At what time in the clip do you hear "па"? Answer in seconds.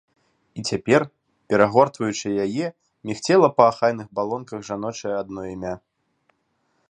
3.57-3.63